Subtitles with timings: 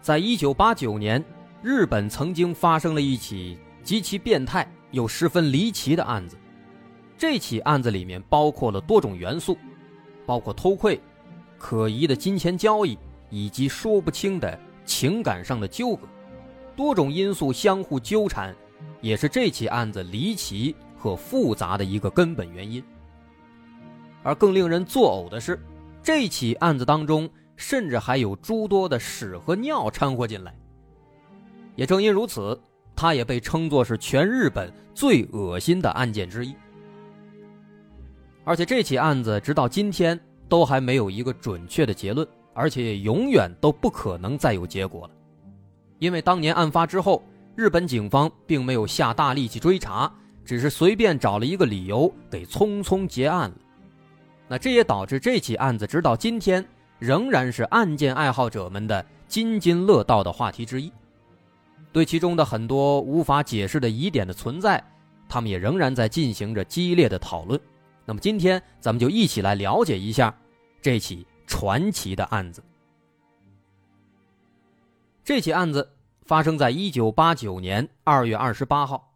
[0.00, 1.22] 在一九八九年，
[1.62, 6.36] 日本曾经发生了一起极其变态又十分离奇的案子。
[7.18, 9.56] 这起案子里面包括了多种元素，
[10.24, 11.00] 包括偷窥、
[11.58, 16.08] 可疑的金钱交易以及说不清的情感上的纠葛，
[16.74, 18.54] 多种因素相互纠缠，
[19.00, 20.74] 也是这起案子离奇。
[21.02, 22.84] 和复杂的一个根本原因，
[24.22, 25.58] 而更令人作呕的是，
[26.02, 27.26] 这起案子当中
[27.60, 30.54] 甚至还有诸多的屎和尿掺和进来。
[31.76, 32.58] 也正因如此，
[32.96, 36.54] 它也被称作是全日本最恶心的案件之一。
[38.44, 45.14] 而且这起案子直到今天都还没有一个准确的结论，而且也永远都不可能再有结果了，
[45.98, 47.22] 因为当年案发之后，
[47.54, 50.10] 日本警方并没有下大力气追查。
[50.42, 53.56] 只是随便找了一个理由给匆匆结案了，
[54.48, 56.66] 那这也导致这起案子直到今天
[57.00, 60.92] 仍然是案件爱好者们的津津乐道的话题之一。
[61.92, 64.80] 对其中的很多无法解释的疑点的存在，
[65.28, 67.60] 他们也仍然在进行着激烈的讨论。
[68.04, 70.32] 那么今天咱们就一起来了解一下
[70.80, 72.62] 这起传奇的案子。
[75.24, 75.88] 这起案子
[76.22, 79.12] 发生在一九八九年二月二十八号。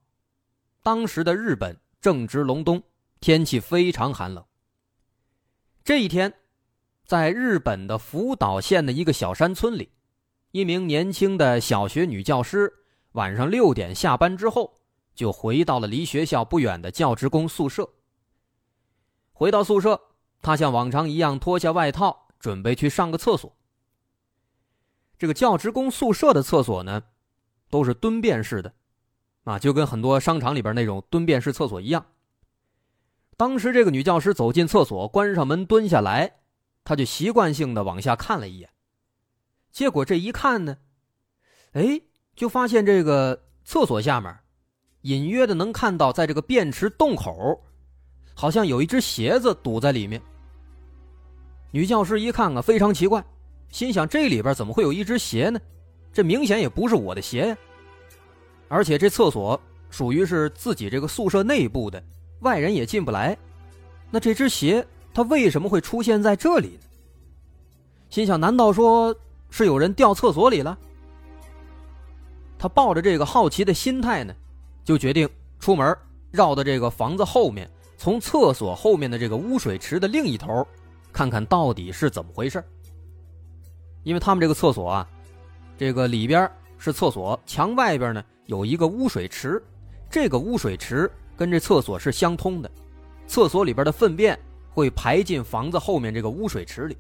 [0.83, 2.83] 当时的日本正值隆冬，
[3.21, 4.45] 天气非常寒冷。
[5.83, 6.33] 这一天，
[7.05, 9.91] 在日本的福岛县的一个小山村里，
[10.53, 12.73] 一名年轻的小学女教师
[13.13, 14.75] 晚上六点下班之后，
[15.15, 17.91] 就回到了离学校不远的教职工宿舍。
[19.33, 20.01] 回到宿舍，
[20.41, 23.55] 她像往常一样脱下外套，准备去上个厕所。
[25.19, 27.03] 这个教职工宿舍的厕所呢，
[27.69, 28.73] 都是蹲便式的。
[29.45, 32.07] 啊，就跟很多商场里边那种蹲便式厕所一样。
[33.37, 36.37] 当时这个女教师走进厕所，关上门，蹲下来，
[36.85, 38.69] 他就习惯性的往下看了一眼。
[39.73, 40.77] 结果这一看呢，
[41.73, 42.01] 哎，
[42.37, 44.37] 就发现这个厕所下面，
[45.01, 47.61] 隐约的能看到，在这个便池洞口，
[48.35, 50.21] 好像有一只鞋子堵在里面。
[51.73, 53.25] 女教师一看啊，非常奇怪，
[53.71, 55.59] 心想这里边怎么会有一只鞋呢？
[56.13, 57.57] 这明显也不是我的鞋呀。
[58.69, 62.01] 而且这厕所属于是自己这个宿舍内部的，
[62.41, 63.37] 外人也进不来。
[64.11, 66.81] 那这只鞋他为什么会出现在这里呢？
[68.11, 69.17] 心想，难道说
[69.49, 70.77] 是有人掉厕所里了？
[72.59, 74.35] 他抱着这个好奇的心态呢，
[74.85, 75.29] 就决定
[75.61, 75.97] 出门
[76.31, 80.67] 绕到这个房子后面，从厕所后面的这个污水池的另一头，
[81.13, 82.63] 看看到底是怎么回事。
[84.03, 85.09] 因为他们这个厕所啊，
[85.79, 88.23] 这个里边是厕所，墙外边呢。
[88.47, 89.63] 有一个污水池，
[90.11, 92.71] 这个污水池跟这厕所是相通的，
[93.27, 94.39] 厕所里边的粪便
[94.75, 96.97] 会排进房子后面这个污水池里。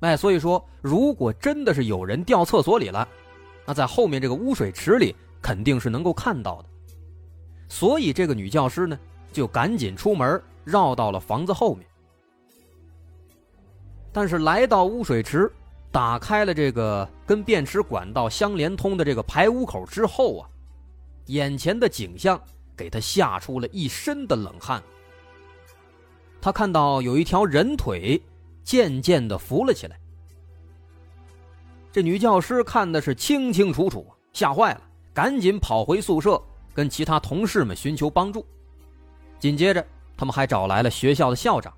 [0.00, 3.08] 哎，所以说，如果真的是有人掉厕所里了，
[3.66, 6.68] 那在后面这个污水池里肯定是能够看到的。
[7.68, 8.96] 所以这个女教师呢，
[9.32, 11.84] 就赶紧出门，绕到了房子后面。
[14.12, 15.50] 但是来到污水池。
[15.90, 20.50] 打开了这个跟便池管道相连通的这个排污口之后啊，
[21.26, 22.36] 眼前的景象
[22.76, 24.82] 给他吓出了一身的冷汗。
[26.44, 28.22] 他看到有一条人腿
[28.62, 29.98] 渐渐的浮了起来。
[31.90, 34.82] 这女教师看的是清清楚楚，吓坏了，
[35.14, 36.38] 赶紧跑回宿舍
[36.74, 38.44] 跟其他同事们寻求帮助。
[39.40, 39.82] 紧接着，
[40.18, 41.72] 他们还找来了学校的校长。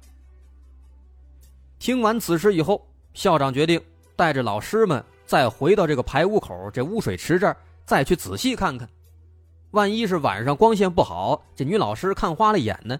[1.79, 2.85] 听完此事以后，
[3.15, 3.81] 校长决定。
[4.17, 8.89] 带着老师们再回到这个排污口、这污水池这儿，再去仔细看看，
[9.71, 12.99] 万一是晚上光线不好，这女老师看花了眼呢。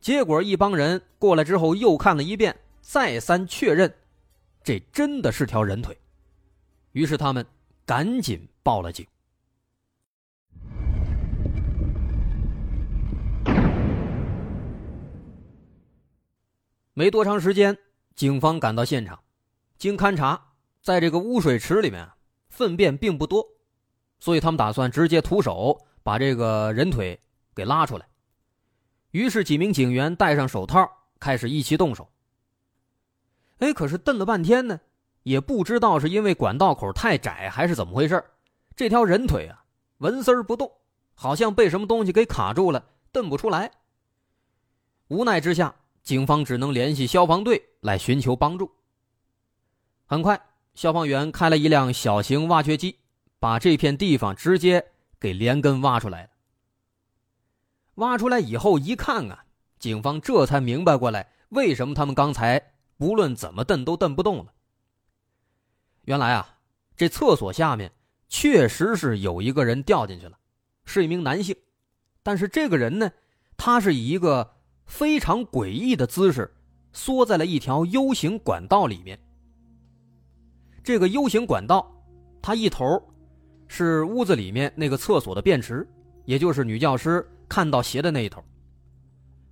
[0.00, 3.94] 结果一帮人过来之后又看了一遍，再三确认，
[4.64, 5.96] 这真的是条人腿。
[6.92, 7.44] 于是他们
[7.84, 9.06] 赶紧报了警。
[16.94, 17.76] 没多长时间，
[18.14, 19.18] 警方赶到现场。
[19.78, 22.08] 经勘查，在这个污水池里面，
[22.48, 23.46] 粪便并不多，
[24.18, 27.20] 所以他们打算直接徒手把这个人腿
[27.54, 28.09] 给拉出来。
[29.10, 32.08] 于是几名警员戴上手套，开始一起动手。
[33.58, 34.80] 哎，可是瞪了半天呢，
[35.22, 38.24] 也不知道是因为管道口太窄还是怎么回事
[38.74, 39.64] 这条人腿啊
[39.98, 40.70] 纹丝儿不动，
[41.14, 43.70] 好像被什么东西给卡住了，蹬不出来。
[45.08, 48.70] 无奈之下，警方只能联系消防队来寻求帮助。
[50.06, 50.40] 很快，
[50.74, 52.96] 消防员开了一辆小型挖掘机，
[53.38, 56.30] 把这片地方直接给连根挖出来了。
[58.00, 59.44] 挖出来以后一看啊，
[59.78, 64.52] 警方这才明白过来，为什么他们刚才不论怎么蹬都蹬不动了。
[66.04, 66.58] 原来啊，
[66.96, 67.92] 这厕所下面
[68.28, 70.38] 确实是有一个人掉进去了，
[70.84, 71.54] 是一名男性，
[72.22, 73.12] 但是这个人呢，
[73.56, 74.50] 他是以一个
[74.86, 76.52] 非常诡异的姿势
[76.92, 79.18] 缩在了一条 U 型管道里面。
[80.82, 81.92] 这个 U 型管道，
[82.40, 83.00] 它一头
[83.68, 85.86] 是屋子里面那个厕所的便池，
[86.24, 88.42] 也就是女教师看到鞋的那一头。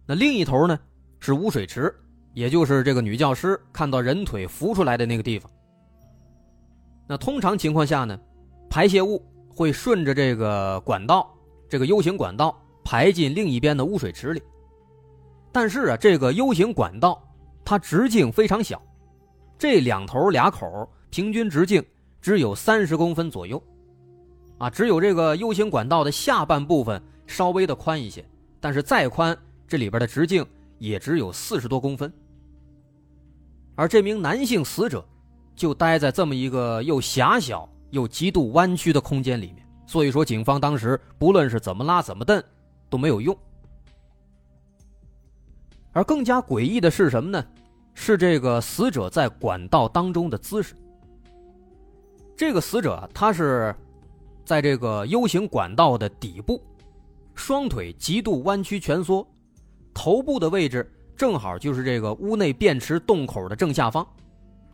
[0.07, 0.79] 那另一头呢
[1.19, 1.95] 是污水池，
[2.33, 5.51] 也就是这个女教师看到人腿浮出来的那个地方。
[7.07, 8.19] 那通常情况下呢，
[8.71, 11.29] 排泄物会顺着这个管道，
[11.69, 14.41] 这个 U 型管道排进另一边的污水池里。
[15.51, 17.21] 但是啊，这个 U 型管道
[17.65, 18.81] 它直径非常小，
[19.59, 21.85] 这两头俩口平均直径
[22.21, 23.63] 只有三十公分左右，
[24.59, 28.25] 啊，只有这个 U 型管道的下半部分稍微的宽一些，
[28.59, 29.39] 但是再宽，
[29.69, 30.45] 这里边的直径
[30.79, 32.13] 也只有四十多公分。
[33.77, 35.07] 而这名男性死者
[35.55, 42.43] 就待在这么一个又狭小又极度弯曲的空间里面，所以说警方当时不论是怎么拉怎么蹬
[42.91, 43.37] 都没有用。
[45.93, 47.47] 而更加诡异的是什么呢？
[47.95, 50.75] 是这个死者在管道当中的姿势。
[52.37, 53.75] 这个死者他是，
[54.45, 56.63] 在这个 U 型管道的底部，
[57.39, 59.27] 双腿极度弯曲蜷缩，
[59.95, 60.87] 头部的位置
[61.17, 64.07] 正好就是这个屋内便池洞口的正下方，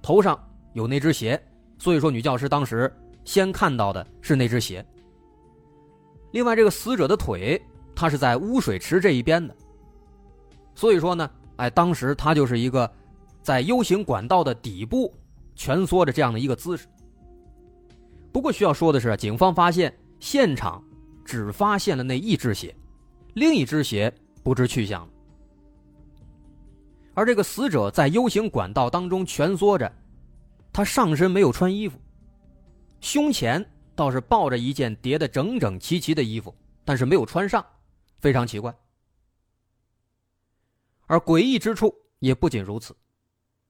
[0.01, 1.41] 头上有那只鞋，
[1.79, 2.91] 所以说女教师当时
[3.23, 4.85] 先看到的是那只鞋。
[6.33, 7.61] 另外，这个死者的腿
[7.95, 9.55] 他是在污水池这一边的，
[10.75, 12.91] 所以说呢，哎，当时他就是一个
[13.43, 15.13] 在 U 型管道的底部
[15.55, 16.89] 蜷缩着这样的一个姿势。
[18.33, 20.83] 不过需要说的是，警方发现现场
[21.25, 22.75] 只发现了那一只鞋，
[23.35, 24.12] 另一只鞋
[24.43, 25.09] 不知去向了。
[27.15, 29.91] 而这个死者在 U 型管道当中蜷缩着，
[30.73, 31.99] 他上身没有穿衣服，
[33.00, 36.55] 胸前倒是抱着一件叠得整整齐齐的衣服，
[36.85, 37.65] 但是没有穿上，
[38.19, 38.75] 非常奇怪。
[41.06, 42.97] 而诡异之处也不仅如此，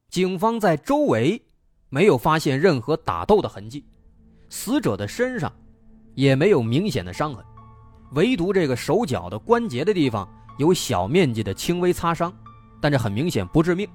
[0.08, 1.42] 警方在周围
[1.90, 3.84] 没有发现任何打斗的痕迹。
[4.48, 5.52] 死者的身上
[6.14, 7.44] 也没有明显的伤痕，
[8.12, 10.28] 唯独这个手脚的关节的地方
[10.58, 12.32] 有小面积的轻微擦伤，
[12.81, 13.88] 但这很明显不致命。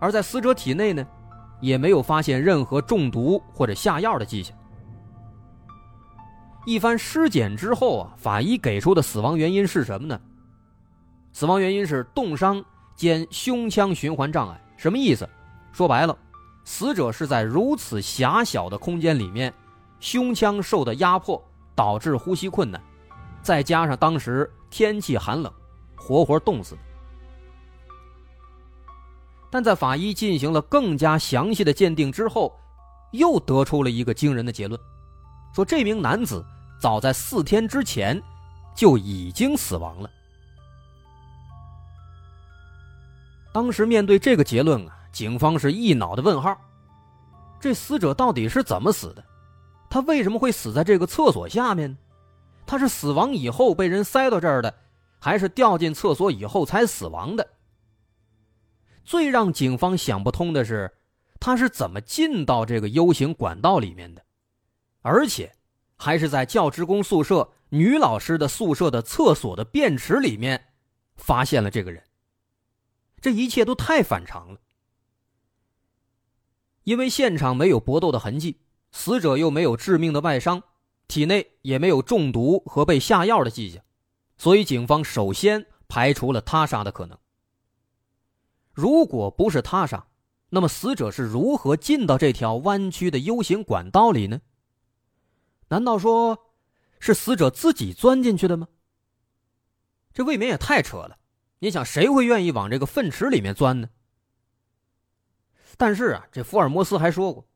[0.00, 1.06] 而在死者体内呢，
[1.60, 4.56] 也没有发现任何中毒或者下药的迹象。
[6.66, 10.18] 一番尸检之后啊，法医给出的死亡原因是什么呢？
[11.32, 14.60] 死亡原因是冻伤兼胸腔循环障碍。
[14.76, 15.28] 什么意思？
[15.72, 16.16] 说白了。
[16.64, 19.52] 死者是在如此狭小的空间里面，
[20.04, 21.42] 胸腔受的压迫
[21.74, 22.78] 导致呼吸困难，
[23.40, 25.50] 再加上当时天气寒冷，
[25.96, 26.80] 活活冻死的。
[29.50, 32.54] 但在法医进行了更加详细的鉴定之后，
[33.12, 34.78] 又得出了一个惊人的结论，
[35.54, 36.44] 说这名男子
[36.78, 38.22] 早在四天之前
[38.74, 40.10] 就已经死亡了。
[43.54, 44.98] 当时面对这个结论啊。
[45.14, 46.58] 警方是一脑的问号，
[47.60, 49.24] 这死者到底是怎么死的？
[49.94, 51.96] 他为什么会死在这个厕所下面？
[52.66, 54.74] 他是死亡以后被人塞到这儿的，
[55.20, 57.48] 还是掉进厕所以后才死亡的？
[59.04, 60.92] 最让警方想不通的是，
[61.38, 64.24] 他是怎么进到这个 U 型管道里面的，
[65.00, 65.54] 而且
[65.94, 70.72] 还是在教职工宿舍女老师的宿舍的厕所的便池里面
[71.14, 72.02] 发现了这个人。
[73.20, 74.58] 这一切都太反常了。
[76.82, 78.58] 因为现场没有搏斗的痕迹，
[78.96, 80.62] 死者又没有致命的外伤，
[81.08, 83.82] 体内也没有中毒和被下药的迹象，
[84.38, 87.18] 所以警方首先排除了他杀的可能。
[88.72, 90.06] 如果不是他杀，
[90.48, 94.40] 那么死者是如何进到这条弯曲的 U 型管道里呢？
[95.68, 96.52] 难道说，
[97.00, 98.68] 是死者自己钻进去的吗？
[100.12, 101.18] 这未免也太扯了！
[101.58, 103.90] 你想，谁会愿意往这个粪池里面钻呢？
[105.76, 107.48] 但是啊，这福尔摩斯还说过，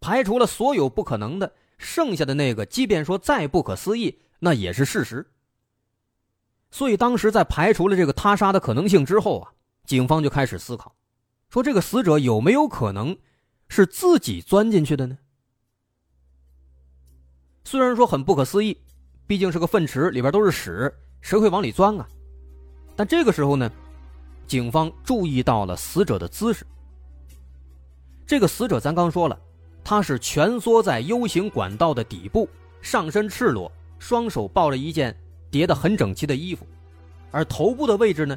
[0.00, 5.26] 排除了所有不可能的，剩下的那个，即便说再不可思议，那也是事实。
[6.70, 9.52] 所以当时在排除了这个他杀的可能性之后啊，
[9.84, 10.94] 警方就开始思考，
[11.48, 13.16] 说这个死者有没有可能
[13.68, 15.16] 是自己钻进去的呢？
[17.64, 18.78] 虽然说很不可思议，
[19.26, 22.06] 毕竟是个粪池，里边都是屎，谁会往里钻啊？
[22.94, 23.70] 但这个时候呢，
[24.46, 26.66] 警方注意到了死者的姿势。
[28.26, 29.40] 这个死者咱刚说了，
[29.88, 32.48] 他是蜷缩在 U 型管道的底部，
[32.82, 35.16] 上身赤裸，双手抱着一件
[35.48, 36.66] 叠得很整齐的衣服，
[37.30, 38.36] 而头部的位置呢，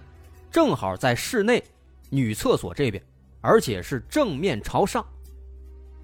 [0.51, 1.63] 正好在室内
[2.11, 3.03] 女厕所这边，
[3.41, 5.03] 而且是正面朝上。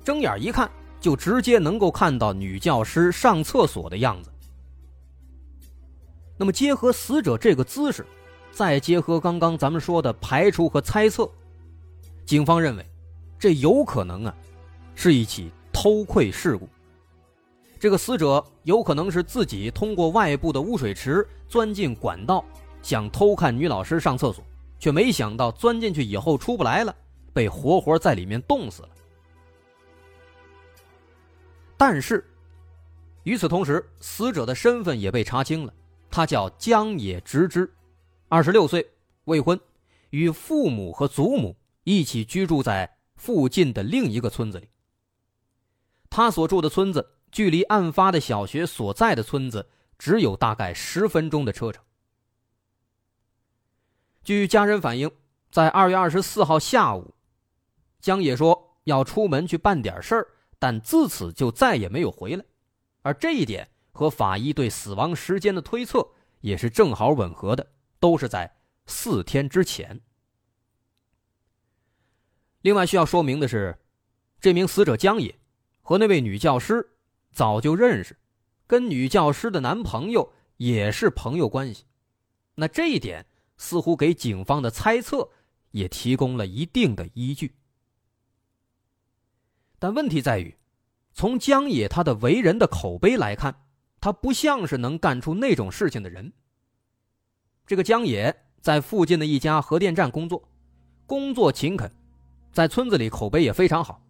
[0.04, 0.68] 睁眼一看，
[1.00, 4.32] 就直接能够看到女教师上厕所的样子。
[6.38, 8.04] 那么结合死者这个姿势。
[8.52, 11.30] 再结合刚刚咱们说的排除和猜测，
[12.26, 12.86] 警方认为，
[13.38, 14.36] 这有可能啊，
[14.96, 16.68] 是一起偷窥事故。
[17.78, 22.44] 这个死者有可能是自己通过外部的污水池钻进管道，
[22.82, 24.44] 想偷看女老师上厕所，
[24.80, 26.96] 却没想到钻进去以后出不来了，
[27.34, 28.90] 被活活在里面冻死了。
[31.78, 32.26] 但是，
[33.24, 35.74] 与此同时，死者的身份也被查清了，
[36.10, 37.70] 他叫江野直之。
[38.30, 38.90] 二十六岁，
[39.26, 39.60] 未婚，
[40.10, 44.68] 与父母和祖母一起居住在附近的另一个村子里。
[46.16, 49.70] 他所住的村子距离案发的小学所在的村子
[50.00, 51.84] 只有大概十分钟的车程。
[54.24, 55.12] 据家人反映，
[55.52, 57.14] 在二月二十四号下午，
[58.00, 62.46] 江野说要出门去办点事儿，但自此就再也没有回来。
[63.02, 66.08] 而这一点和法医对死亡时间的推测
[66.40, 67.68] 也是正好吻合的。
[68.00, 68.56] 都是在
[68.86, 70.00] 四天之前。
[72.62, 73.78] 另外需要说明的是，
[74.40, 75.38] 这名死者江野
[75.88, 76.98] 和那位女教师
[77.32, 78.18] 早就认识，
[78.66, 81.86] 跟女教师的男朋友也是朋友关系。
[82.56, 83.24] 那这一点
[83.58, 85.30] 似乎给警方的猜测
[85.70, 87.54] 也提供了一定的依据。
[89.78, 90.58] 但问题在于，
[91.14, 93.68] 从江野他的为人的口碑来看，
[94.02, 96.34] 他不像是能干出那种事情的人。
[97.68, 100.50] 这个江野在附近的一家核电站工作，
[101.06, 101.94] 工作勤恳，
[102.52, 104.02] 在村子里口碑也非常好。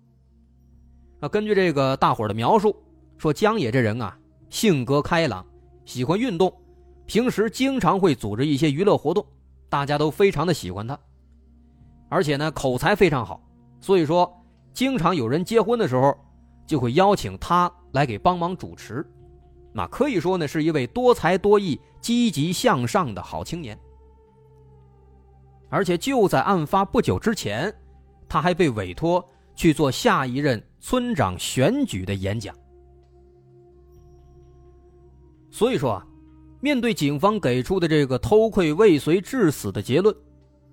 [1.28, 2.76] 根据这个大伙的描述，
[3.18, 4.18] 说江野这人啊，
[4.50, 5.46] 性格开朗，
[5.86, 6.54] 喜欢运动，
[7.06, 9.26] 平时经常会组织一些娱乐活动，
[9.70, 10.98] 大家都非常的喜欢他。
[12.10, 13.42] 而且呢，口才非常好，
[13.82, 14.32] 所以说
[14.74, 16.16] 经常有人结婚的时候，
[16.68, 19.06] 就会邀请他来给帮忙主持。
[19.74, 23.78] 那可以说呢，是一位多才多艺、积极向上的好青年。
[25.70, 27.74] 而且就在案发不久之前，
[28.30, 32.56] 他还被委托去做下一任村长选举的演讲。
[35.50, 36.08] 所以说啊，
[36.62, 40.16] 面对警方给出的这个偷窥未遂致死的结论，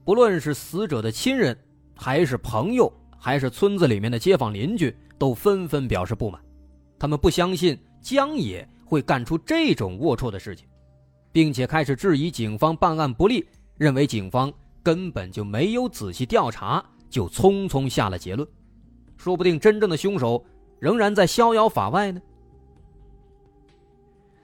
[0.04, 1.56] 不论是死者的亲人，
[1.94, 6.38] 还是朋友，还是村子里面的街坊邻居，都纷纷表示不满。
[6.98, 8.68] 他们不相信江野。
[8.84, 10.68] 会干出这种龌龊的事情，
[11.32, 13.42] 并且开始质疑警方办案不力，
[13.78, 14.52] 认为警方
[14.82, 18.46] 根本就没有仔细调查，就匆匆下了结论，
[19.22, 20.44] 说不定真正的凶手
[20.80, 22.20] 仍然在逍遥法外呢。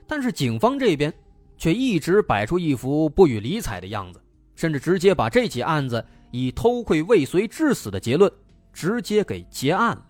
[0.07, 1.13] 但是警方这边
[1.57, 4.21] 却一直摆出一副不予理睬的样子，
[4.55, 8.31] 甚至直接把这起案子以偷窥未遂致死的结论
[8.71, 10.05] 直接给结案了。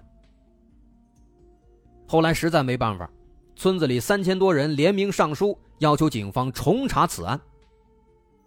[2.07, 3.09] 后来实在没办法。
[3.55, 7.41] 村子里三千多人联名上书，要求警方重查此案。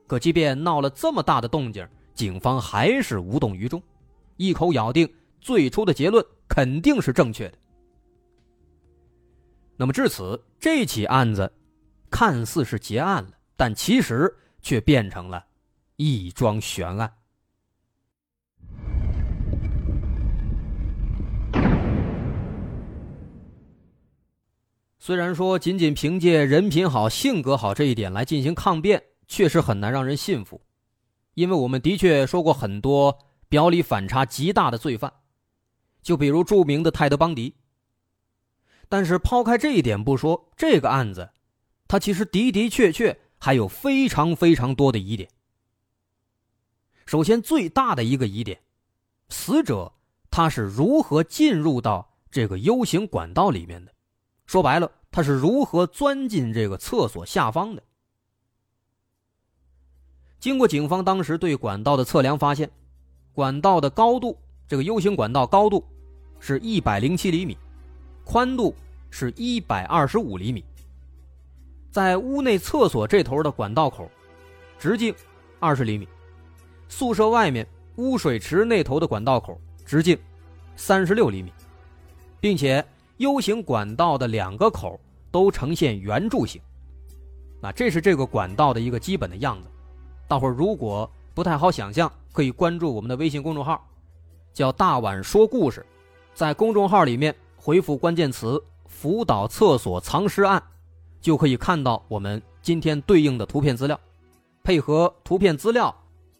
[0.06, 3.82] 可即便闹了这么大的动静，警方还是无动于衷，
[4.36, 7.58] 一口咬定最初的结论肯定是正确的。
[9.76, 11.52] 那么至此，这起案子
[12.08, 15.44] 看似是结案了，但其实却变成了
[15.96, 17.12] 一桩悬案。
[25.00, 30.60] 虽然说仅仅凭借人品好、性格好这一点来进行抗辩，确实很难让人信服，
[31.34, 33.18] 因为我们的确说过很多
[33.48, 35.12] 表里反差极大的罪犯，
[36.02, 37.54] 就比如著名的泰德·邦迪。
[38.88, 41.30] 但是抛开这一点不说，这个案子，
[41.88, 45.30] 它其实的的确确还有非常非常多的疑点。
[47.06, 48.60] 首先，最大的一个疑点，
[49.28, 49.92] 死者
[50.30, 53.92] 他是如何进入到这个 U 型管道里面的？
[54.46, 57.82] 说白了，他是如何钻进这个厕所下方的？
[60.38, 62.70] 经过警方当时对管道的测量，发现
[63.32, 65.84] 管道的高度，这个 U 型管道高度
[66.44, 67.56] 是一百零七厘米，
[68.24, 68.74] 宽度
[69.10, 70.64] 是一百二十五厘米。
[71.88, 74.10] 在屋内厕所这头的管道口，
[74.76, 75.14] 直径
[75.60, 76.04] 二十厘米；
[76.88, 79.56] 宿舍外面污水池那头的管道口
[79.86, 80.18] 直径
[80.74, 81.52] 三十六厘米，
[82.40, 82.84] 并且
[83.18, 84.98] U 型管道的两个口
[85.30, 86.60] 都呈现圆柱形。
[87.60, 89.70] 那这是这个管道的一个基本的样子。
[90.26, 93.88] 大伙儿如果不太好想象，可以关注我们的微信公众号，
[94.52, 95.86] 叫“大碗说故事”，
[96.34, 100.62] 在公众号里面回复关键词“福岛厕所藏尸案”，
[101.20, 103.98] 就可以看到我们今天对应的图片资料，
[104.64, 105.94] 配合图片资料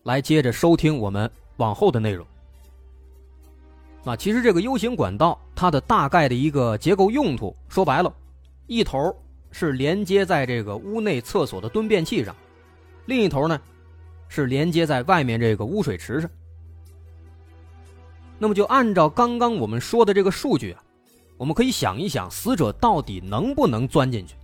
[0.05, 2.27] 来接着收听我们往后的内容。
[4.05, 8.13] 啊，其实这个 U 型管道它的大概的一个结构用途，说白了，
[8.67, 9.15] 一头
[9.53, 12.35] 是连接在这个屋内厕所的蹲便器上，
[13.07, 13.61] 另一头呢
[14.29, 16.29] 是连接在外面这个污水池上。
[18.43, 20.83] 那么就按照刚刚我们说的这个数据啊，
[21.37, 24.35] 我们可以想一想，死者到底能不能钻进去？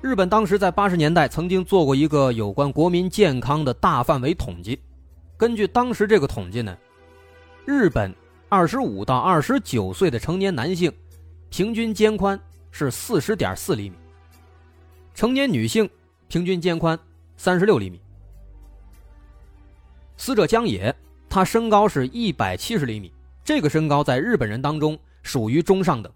[0.00, 4.80] 日本当时在八十年代曾经做过一个有关国民健康的大范围统计，
[5.36, 6.74] 根据当时这个统计呢。
[7.66, 8.10] 日本
[8.48, 10.90] 二十五到二十九岁的成年男性，
[11.50, 13.96] 平均肩宽是四十点四厘米；
[15.14, 15.86] 成年女性
[16.26, 16.98] 平均肩宽
[17.36, 18.00] 三十六厘米。
[20.16, 20.96] 死者江野，
[21.28, 23.12] 他身高是一百七十厘米，
[23.44, 26.12] 这个身高在日本人当中属于中上等，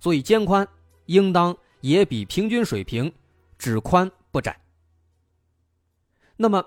[0.00, 0.66] 所以肩宽
[1.06, 3.12] 应当也比平均水平
[3.58, 4.60] 只宽不窄。
[6.36, 6.64] 那么，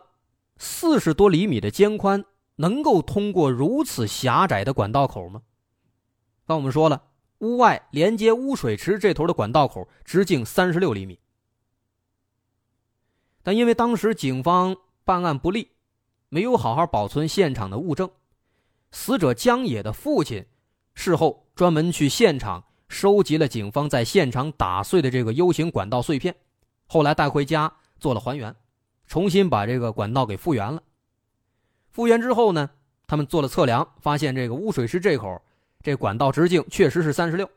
[0.57, 2.23] 四十多厘米的肩宽。
[2.59, 5.43] 能够通过如此狭窄的管道口吗？
[6.47, 7.03] 刚我们说了，
[7.37, 11.19] 屋外连接污水池这头的管道口直径三十六厘米，
[13.43, 14.75] 但因为当时警方
[15.05, 15.69] 办案不力，
[16.29, 18.09] 没有好好保存现场的物证，
[18.91, 20.45] 死者江野的父亲
[20.93, 26.35] 事后专门去现场收集了警方在现场打碎的这个 U 型管道碎片，
[26.85, 28.53] 后来带回家做了还原，
[29.07, 30.83] 重新把这个管道给复原了。
[31.91, 32.69] 复原之后呢，
[33.07, 35.41] 他们做了测量，发现这个污水池这口，
[35.81, 37.49] 这管道直径确实是三十六。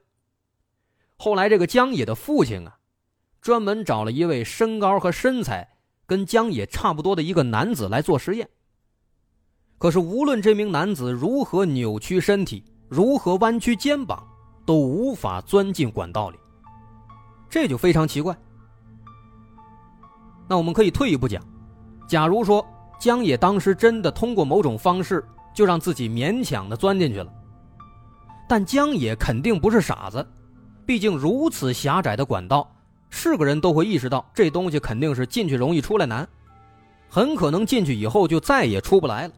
[1.16, 2.78] 后来这个江野的父亲啊，
[3.40, 8.48] 专门找了一位身高和身材跟江野差不多的一个男子来做实验。
[9.81, 14.23] 可是无论这名男子如何扭曲身体，如何弯曲肩膀，
[14.66, 16.37] 都无法钻进管道里，
[17.49, 18.37] 这就非常奇怪。
[20.47, 21.43] 那我们可以退一步讲，
[22.07, 22.64] 假如说。
[23.01, 27.33] 江野当时真的通过某种方式，就让自己勉强的钻进去了。
[28.47, 30.29] 但江野肯定不是傻子，
[30.85, 32.71] 毕竟如此狭窄的管道，
[33.09, 36.29] 是个人都会意识到这东西肯定是进去容易出来难，
[37.09, 39.33] 很可能进去以后就再也出不来了。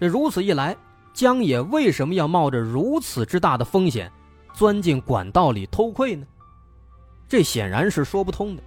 [0.00, 0.76] 这如此一来，
[1.12, 4.10] 江野为什么要冒着如此之大的风险，
[4.54, 6.26] 钻进管道里偷窥呢？
[7.28, 8.62] 这显然是说不通的。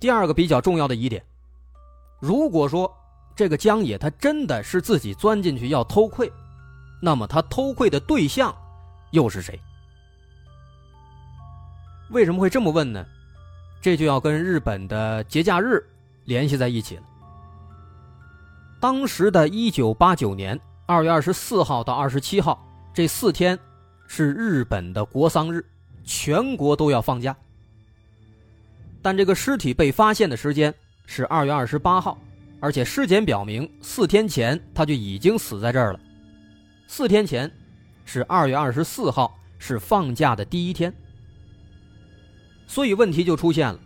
[0.00, 1.24] 第二个比较重要的疑点，
[2.20, 2.92] 如果说
[3.36, 6.32] 这个江野他真的是自己钻进去要偷窥，
[7.02, 8.54] 那么他偷窥的对象
[9.10, 9.60] 又是谁？
[12.10, 13.04] 为什么会这么问呢？
[13.80, 15.84] 这就要跟日本的节假日
[16.24, 17.02] 联系在一起了。
[18.80, 22.64] 当时的一九八九年二月二十四号到二十七号
[22.94, 23.58] 这四天
[24.06, 25.64] 是日本的国丧日，
[26.04, 27.36] 全国都要放假。
[29.02, 30.72] 但这个尸体被发现的时间
[31.06, 32.16] 是二月二十八号，
[32.60, 36.00] 而且尸检表明四天前他就已经死在这儿了。
[36.86, 37.50] 四天前
[38.04, 40.92] 是二月二十四号，是放假的第一天。
[42.66, 43.78] 所以问题就出现了：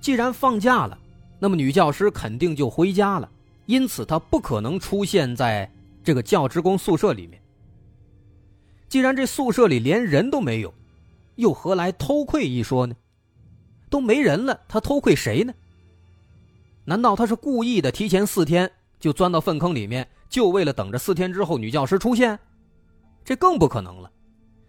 [0.00, 0.98] 既然放假了，
[1.38, 3.28] 那么女教师肯定就回家了，
[3.66, 5.70] 因此他不可能出现在
[6.02, 7.40] 这个教职工宿舍里面。
[8.88, 10.72] 既然这宿舍里连人都没有，
[11.34, 12.94] 又何来偷窥一说呢？
[13.90, 15.52] 都没人了，他偷窥谁呢？
[16.84, 22.38] 难道他是故意的，提前四天就钻到粪坑里面，就为了等着四天之后女教师出现？
[23.24, 24.10] 这更不可能了。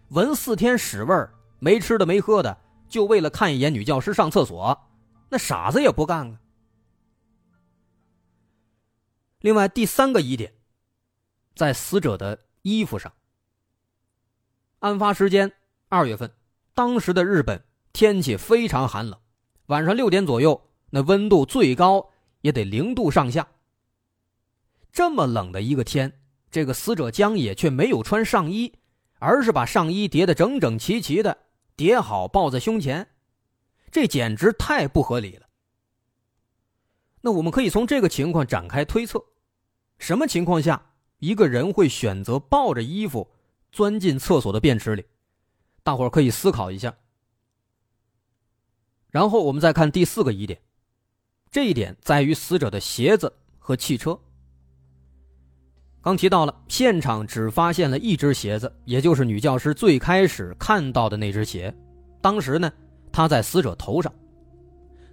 [0.08, 2.58] 闻四天屎味儿，没吃的没喝的，
[2.88, 4.76] 就为了看一眼女教师上厕所，
[5.28, 6.40] 那傻子也不干啊。
[9.40, 10.54] 另外，第三个疑点，
[11.54, 13.12] 在死者的衣服上。
[14.80, 15.52] 案发时间
[15.88, 16.32] 二月份，
[16.74, 17.64] 当时的日本。
[17.90, 19.18] 天气非常寒冷，
[19.66, 22.10] 晚上六点左右，那温度最高
[22.42, 23.48] 也得零度上下。
[24.92, 28.72] 这么冷的一个天，这个死者江野却没有穿上衣，
[29.18, 31.38] 而是把上衣叠得整整齐齐的，
[31.74, 33.08] 叠好抱在胸前，
[33.90, 35.47] 这简直太不合理了。
[37.28, 39.22] 那我们可以从这个情况展开推测，
[39.98, 40.82] 什么情况下
[41.18, 43.28] 一个人会选择抱着衣服
[43.70, 45.04] 钻进厕所的便池里？
[45.82, 46.96] 大伙儿可以思考一下。
[49.10, 50.58] 然后我们再看第四个疑点，
[51.50, 54.18] 这一点在于死者的鞋子和汽车。
[56.00, 61.76] 刚提到了，现场只发现了一只鞋子，也就是女教师最开始看到的那只鞋。
[62.22, 62.72] 当时呢，
[63.12, 64.10] 她在死者头上。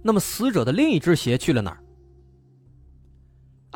[0.00, 1.82] 那么，死者的另一只鞋去了哪儿？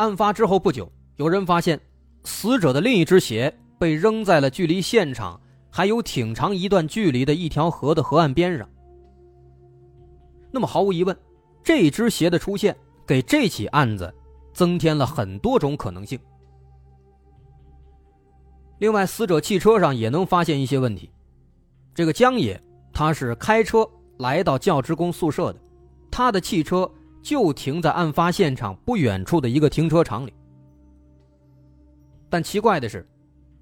[0.01, 1.79] 案发之后不久，有人发现
[2.25, 5.39] 死者的另一只鞋被扔在了距离现场
[5.71, 8.67] 还有挺长一段距离的一条河的河岸边上。
[10.51, 11.15] 那么，毫无疑问，
[11.63, 12.75] 这只鞋的出现
[13.07, 14.13] 给这起案子
[14.55, 16.19] 增添了很多种可能性。
[18.79, 21.11] 另外，死者汽车上也能发现一些问题。
[21.95, 22.59] 这个江野
[22.91, 23.87] 他是开车
[24.17, 25.61] 来到教职工宿舍的，
[26.11, 26.91] 他的汽车
[27.23, 30.33] 就停在案发现场不远处的一个停车场里。
[32.29, 33.07] 但奇怪的是，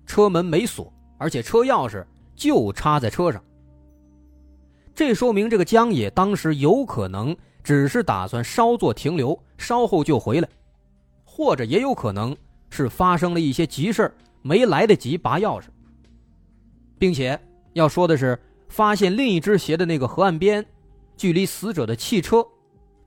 [0.07, 3.43] 车门没锁，而且车钥匙就插在车上。
[4.95, 10.49] 这说明这个江野当时有可能只是打算稍作停留，稍后就回来，
[11.25, 12.37] 或者也有可能
[12.69, 15.67] 是发生了一些急事没来得及拔钥匙，
[16.99, 17.39] 并且
[17.75, 20.67] 要说的是，发现另一只鞋的那个河岸边，
[21.17, 22.45] 距离死者的汽车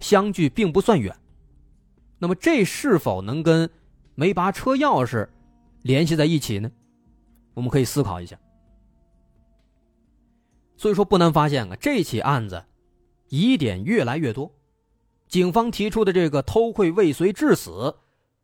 [0.02, 1.16] 相距并不算远。
[2.20, 3.70] 那么，这是否能跟
[4.16, 5.28] 没拔车钥匙
[5.82, 6.70] 联系在一起呢？
[7.54, 8.38] 我们可以思考一下。
[10.76, 12.64] 所以说，不难发现啊，这起案子
[13.30, 14.52] 疑点越来越多，
[15.28, 17.96] 警方提出的这个偷窥未遂致死，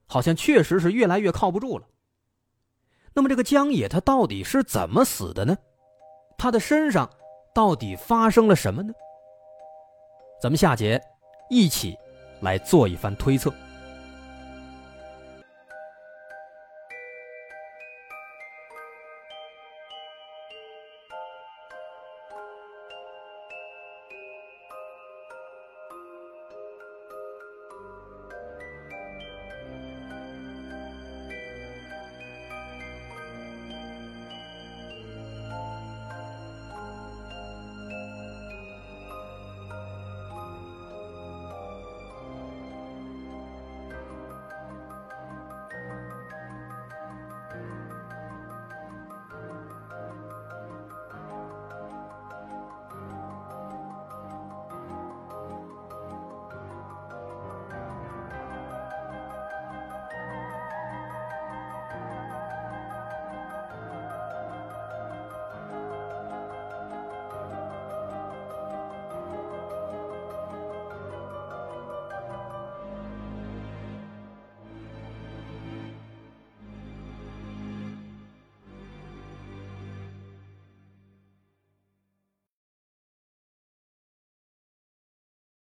[0.05, 1.87] 好像确实是越来越靠不住了。
[3.13, 5.57] 那么这个江野他到底是怎么死的呢？
[6.37, 7.09] 他的身上
[7.53, 8.93] 到底发生了什么呢？
[10.39, 11.01] 咱们下节
[11.49, 11.97] 一起
[12.41, 13.53] 来做一番推测。